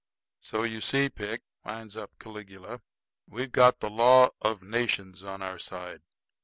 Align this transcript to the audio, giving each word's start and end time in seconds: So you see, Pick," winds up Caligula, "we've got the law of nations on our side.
So 0.39 0.63
you 0.63 0.81
see, 0.81 1.09
Pick," 1.09 1.43
winds 1.63 1.95
up 1.95 2.09
Caligula, 2.17 2.81
"we've 3.29 3.51
got 3.51 3.81
the 3.81 3.89
law 3.91 4.31
of 4.41 4.63
nations 4.63 5.21
on 5.21 5.43
our 5.43 5.59
side. 5.59 6.01